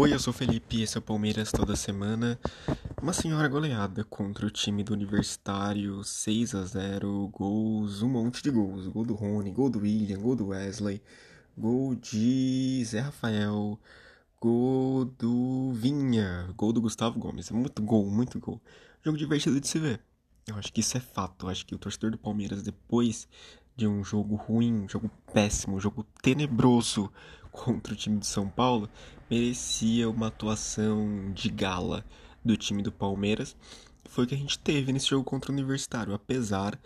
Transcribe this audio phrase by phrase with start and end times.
[0.00, 2.40] Oi, eu sou o Felipe, esse é o Palmeiras toda semana.
[3.02, 8.50] Uma senhora goleada contra o time do Universitário, 6 a 0 gols, um monte de
[8.50, 8.86] gols.
[8.86, 11.02] Gol do Rony, gol do William, gol do Wesley,
[11.54, 13.78] gol de Zé Rafael,
[14.40, 17.50] gol do Vinha, gol do Gustavo Gomes.
[17.50, 18.58] Muito gol, muito gol.
[19.04, 20.00] Jogo divertido de se ver.
[20.46, 21.44] Eu acho que isso é fato.
[21.44, 23.28] Eu acho que o torcedor do Palmeiras, depois
[23.80, 27.10] de um jogo ruim, um jogo péssimo, um jogo tenebroso
[27.50, 28.90] contra o time de São Paulo,
[29.30, 32.04] merecia uma atuação de gala
[32.44, 33.56] do time do Palmeiras.
[34.04, 36.78] Foi o que a gente teve nesse jogo contra o Universitário, apesar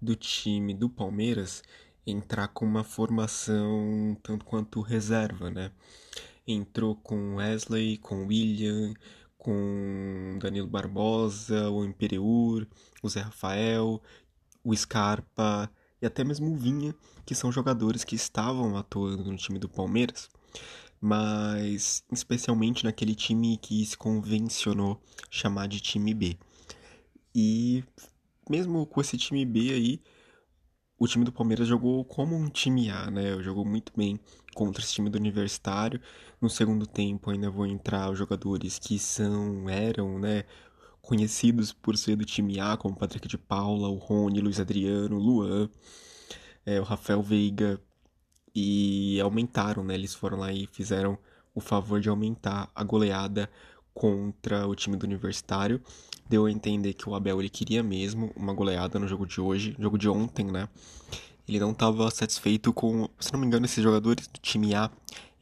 [0.00, 1.62] do time do Palmeiras
[2.06, 5.72] entrar com uma formação tanto quanto reserva, né?
[6.46, 8.92] Entrou com Wesley, com William,
[9.38, 12.66] com Danilo Barbosa, o Imperiur,
[13.02, 14.02] o Zé Rafael,
[14.62, 15.70] o Scarpa
[16.02, 16.92] e até mesmo o Vinha,
[17.24, 20.28] que são jogadores que estavam atuando no time do Palmeiras,
[21.00, 26.36] mas especialmente naquele time que se convencionou chamar de time B.
[27.34, 27.84] E
[28.50, 30.02] mesmo com esse time B aí,
[30.98, 33.40] o time do Palmeiras jogou como um time A, né?
[33.42, 34.20] Jogou muito bem
[34.54, 36.00] contra esse time do Universitário.
[36.40, 40.44] No segundo tempo ainda vão entrar os jogadores que são, eram, né?
[41.02, 45.68] Conhecidos por ser do time A, como Patrick de Paula, o Rony, Luiz Adriano, Luan,
[46.64, 47.80] é, o Rafael Veiga.
[48.54, 49.94] E aumentaram, né?
[49.94, 51.18] Eles foram lá e fizeram
[51.54, 53.50] o favor de aumentar a goleada
[53.94, 55.82] contra o time do Universitário.
[56.28, 59.76] Deu a entender que o Abel ele queria mesmo uma goleada no jogo de hoje,
[59.78, 60.68] jogo de ontem, né?
[61.46, 64.90] Ele não estava satisfeito com, se não me engano, esses jogadores do time A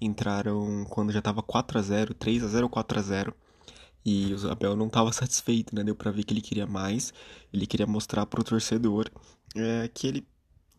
[0.00, 3.34] entraram quando já estava 4 a 0, 3 a 0 ou 4 a 0.
[4.04, 5.84] E o Abel não estava satisfeito, né?
[5.84, 7.12] Deu para ver que ele queria mais.
[7.52, 9.10] Ele queria mostrar para o torcedor
[9.54, 10.26] é, que ele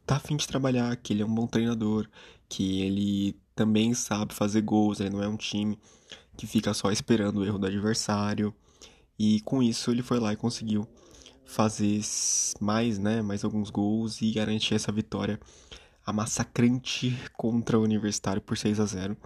[0.05, 2.08] tá afim de trabalhar, que ele é um bom treinador,
[2.49, 5.77] que ele também sabe fazer gols, ele não é um time
[6.36, 8.53] que fica só esperando o erro do adversário.
[9.17, 10.88] E com isso ele foi lá e conseguiu
[11.45, 12.02] fazer
[12.59, 15.39] mais, né, mais alguns gols e garantir essa vitória
[16.05, 19.17] a massacrante contra o Universitário por 6 a 0.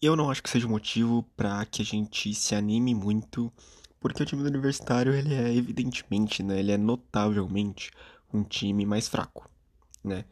[0.00, 3.52] Eu não acho que seja um motivo para que a gente se anime muito,
[3.98, 7.90] porque o time do Universitário ele é evidentemente, né, ele é notavelmente
[8.32, 9.50] um time mais fraco,
[10.04, 10.24] né?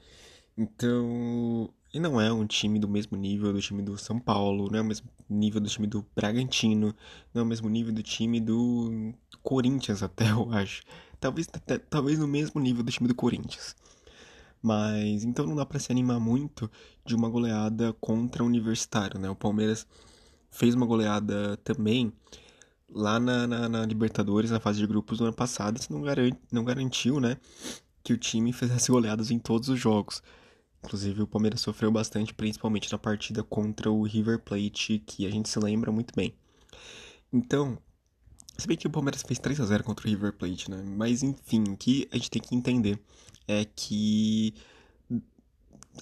[0.56, 4.78] Então, e não é um time do mesmo nível do time do São Paulo, não
[4.78, 6.94] é o mesmo nível do time do Bragantino,
[7.34, 10.82] não é o mesmo nível do time do Corinthians até, eu acho.
[11.18, 11.48] Talvez,
[11.90, 13.74] talvez no mesmo nível do time do Corinthians.
[14.66, 16.68] Mas então não dá para se animar muito
[17.04, 19.30] de uma goleada contra o Universitário, né?
[19.30, 19.86] O Palmeiras
[20.50, 22.12] fez uma goleada também
[22.90, 25.78] lá na, na, na Libertadores, na fase de grupos do ano passado.
[25.78, 27.36] Isso não, garante, não garantiu, né?
[28.02, 30.20] Que o time fizesse goleadas em todos os jogos.
[30.82, 35.48] Inclusive, o Palmeiras sofreu bastante, principalmente na partida contra o River Plate, que a gente
[35.48, 36.34] se lembra muito bem.
[37.32, 37.78] Então,
[38.58, 40.82] se bem que o Palmeiras fez 3 a 0 contra o River Plate, né?
[40.82, 42.98] Mas enfim, o que a gente tem que entender
[43.46, 44.54] é que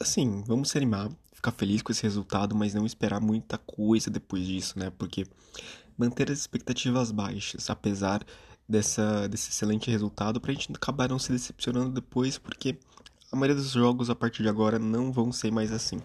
[0.01, 4.47] assim, vamos se animar, ficar feliz com esse resultado, mas não esperar muita coisa depois
[4.47, 4.91] disso, né?
[4.91, 5.27] Porque
[5.97, 8.25] manter as expectativas baixas, apesar
[8.69, 12.79] dessa, desse excelente resultado, pra gente acabar não se decepcionando depois, porque
[13.31, 16.01] a maioria dos jogos a partir de agora não vão ser mais assim.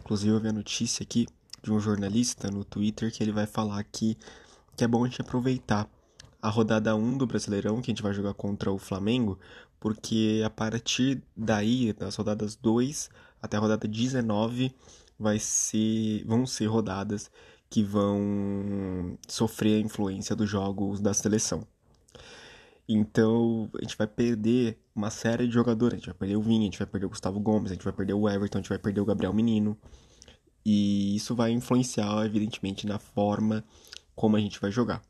[0.00, 1.26] Inclusive eu vi a notícia aqui
[1.62, 4.16] de um jornalista no Twitter que ele vai falar que,
[4.78, 5.90] que é bom a gente aproveitar
[6.40, 9.36] a rodada 1 do Brasileirão, que a gente vai jogar contra o Flamengo,
[9.80, 13.10] porque a partir daí, das rodadas 2
[13.42, 14.72] até a rodada 19,
[15.18, 17.28] vai ser, vão ser rodadas
[17.68, 21.66] que vão sofrer a influência dos jogos da seleção.
[22.88, 25.94] Então, a gente vai perder uma série de jogadores.
[25.94, 27.84] A gente vai perder o Vinha, a gente vai perder o Gustavo Gomes, a gente
[27.84, 29.76] vai perder o Everton, a gente vai perder o Gabriel Menino.
[30.64, 33.64] E isso vai influenciar, evidentemente, na forma
[34.18, 35.00] como a gente vai jogar.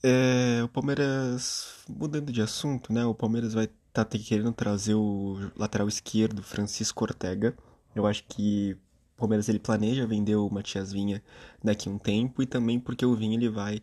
[0.00, 3.04] É, o Palmeiras, mudando de assunto, né?
[3.04, 7.56] O Palmeiras vai estar tá querendo trazer o lateral esquerdo, Francisco Ortega.
[7.96, 8.76] Eu acho que
[9.16, 11.20] o Palmeiras ele planeja vender o Matias Vinha
[11.62, 13.82] daqui a um tempo e também porque o Vinha ele vai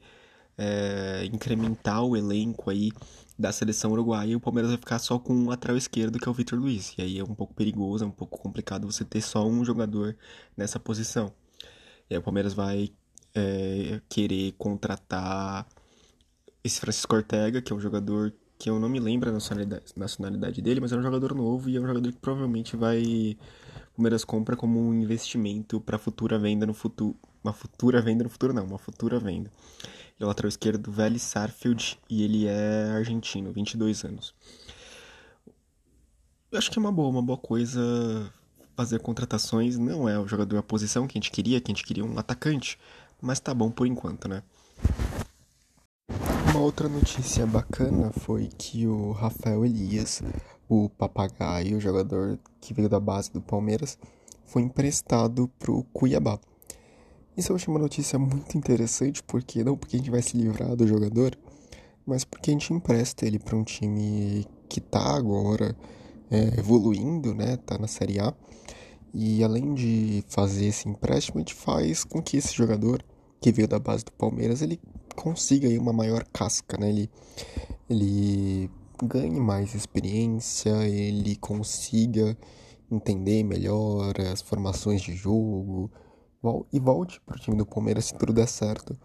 [0.57, 2.94] é, incrementar o elenco aí
[3.38, 6.31] da seleção uruguaia e o Palmeiras vai ficar só com um lateral esquerdo que é
[6.31, 6.94] o Vitor Luiz.
[6.97, 10.15] E aí é um pouco perigoso, é um pouco complicado você ter só um jogador
[10.55, 11.33] nessa posição.
[12.09, 12.94] E aí o Palmeiras vai
[13.35, 15.67] é, querer contratar
[16.63, 20.61] esse Francisco Ortega, que é um jogador que eu não me lembro a nacionalidade, nacionalidade
[20.61, 23.37] dele, mas é um jogador novo e é um jogador que provavelmente vai
[23.97, 28.53] o compra como um investimento para futura venda no futuro, uma futura venda no futuro
[28.53, 29.51] não, uma futura venda.
[30.17, 34.33] Ele é o lateral esquerdo do Vélez Sarfield e ele é argentino, 22 anos.
[36.51, 38.31] Eu acho que é uma boa, uma boa coisa
[38.75, 39.77] fazer contratações.
[39.77, 42.17] Não é o jogador a posição que a gente queria, que a gente queria um
[42.17, 42.77] atacante,
[43.25, 44.44] mas tá bom por enquanto, né?
[46.51, 50.22] Uma outra notícia bacana foi que o Rafael Elias,
[50.69, 53.98] o papagaio, o jogador que veio da base do Palmeiras,
[54.45, 56.39] foi emprestado pro Cuiabá.
[57.36, 60.75] Isso eu achei uma notícia muito interessante, porque não porque a gente vai se livrar
[60.75, 61.36] do jogador,
[62.06, 65.75] mas porque a gente empresta ele para um time que tá agora
[66.30, 67.57] é, evoluindo, né?
[67.57, 68.31] Tá na Série A.
[69.12, 73.04] E além de fazer esse empréstimo, a gente faz com que esse jogador
[73.45, 74.80] que veio da base do Palmeiras, ele
[75.15, 76.89] consiga aí uma maior casca, né?
[76.89, 77.07] Ele,
[77.88, 78.71] ele
[79.03, 82.36] ganhe mais experiência, ele consiga
[82.92, 85.92] entender melhor as formações de jogo
[86.74, 88.97] e volte para o time do Palmeiras se tudo der certo.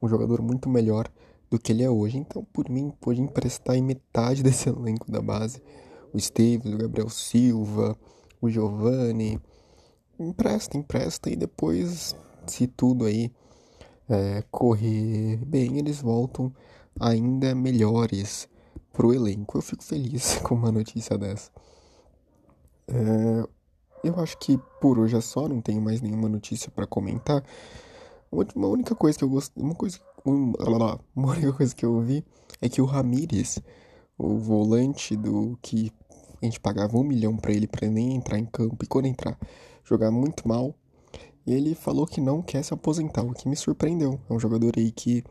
[0.00, 1.06] Um jogador muito melhor
[1.50, 2.16] do que ele é hoje.
[2.16, 5.60] Então, por mim, pode emprestar em metade desse elenco da base.
[6.14, 7.94] O Esteves, o Gabriel Silva,
[8.40, 9.38] o Giovanni.
[10.18, 13.30] Empresta, empresta e depois, se tudo aí
[14.08, 16.52] é, correr bem, eles voltam
[16.98, 18.48] ainda melhores
[18.92, 19.58] pro elenco.
[19.58, 21.50] Eu fico feliz com uma notícia dessa.
[22.88, 23.48] É,
[24.04, 27.42] eu acho que por hoje é só, não tenho mais nenhuma notícia para comentar.
[28.30, 32.24] Uma única coisa que eu gosto, uma coisa, uma, única coisa que eu vi
[32.60, 33.60] é que o Ramires,
[34.18, 35.92] o volante do que
[36.42, 39.38] a gente pagava um milhão para ele para nem entrar em campo e quando entrar
[39.84, 40.74] jogar muito mal,
[41.46, 44.20] ele falou que não quer se aposentar, o que me surpreendeu.
[44.28, 45.22] É um jogador aí que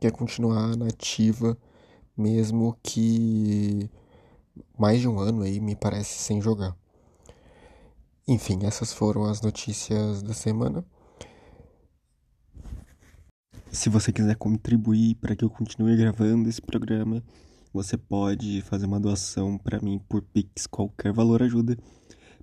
[0.00, 1.56] quer continuar na ativa,
[2.16, 3.90] mesmo que
[4.78, 6.76] mais de um ano aí me parece sem jogar.
[8.26, 10.84] Enfim, essas foram as notícias da semana.
[13.70, 17.22] Se você quiser contribuir para que eu continue gravando esse programa,
[17.72, 21.76] você pode fazer uma doação para mim por Pix, qualquer valor ajuda,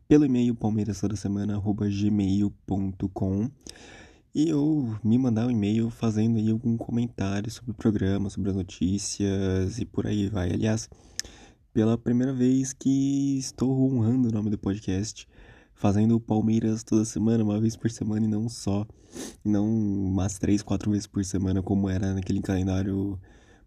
[0.09, 3.51] pelo e-mail palmeirastodasemana.gmail.com
[4.33, 8.55] e ou me mandar um e-mail fazendo aí algum comentário sobre o programa, sobre as
[8.55, 10.51] notícias e por aí vai.
[10.51, 10.89] Aliás,
[11.71, 15.27] pela primeira vez que estou honrando o nome do podcast,
[15.75, 18.87] fazendo o Palmeiras toda semana, uma vez por semana e não só,
[19.45, 23.19] não umas três, quatro vezes por semana como era naquele calendário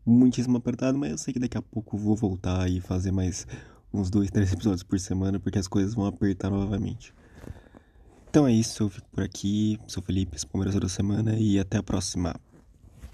[0.05, 3.47] muitíssimo apertado, mas eu sei que daqui a pouco vou voltar e fazer mais
[3.93, 7.15] uns dois, três episódios por semana, porque as coisas vão apertar novamente.
[8.31, 11.77] Então é isso, eu fico por aqui, sou Felipe, esse Palmeiras toda semana e até
[11.77, 12.35] a próxima.